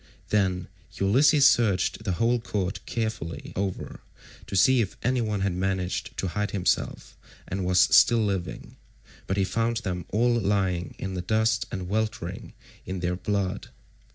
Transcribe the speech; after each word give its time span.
Then 0.29 0.67
Ulysses 0.99 1.47
searched 1.47 2.05
the 2.05 2.13
whole 2.13 2.39
court 2.39 2.83
carefully 2.87 3.53
over, 3.55 3.99
to 4.47 4.55
see 4.55 4.81
if 4.81 4.97
anyone 5.03 5.41
had 5.41 5.53
managed 5.53 6.17
to 6.17 6.29
hide 6.29 6.49
himself 6.49 7.15
and 7.47 7.63
was 7.63 7.81
still 7.81 8.25
living, 8.25 8.77
but 9.27 9.37
he 9.37 9.43
found 9.43 9.77
them 9.77 10.05
all 10.09 10.33
lying 10.33 10.95
in 10.97 11.13
the 11.13 11.21
dust 11.21 11.67
and 11.71 11.87
weltering 11.87 12.53
in 12.83 13.01
their 13.01 13.15
blood. 13.15 13.67